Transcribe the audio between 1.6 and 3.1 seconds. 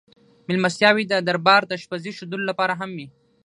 د اشپزۍ ښودلو لپاره هم وې.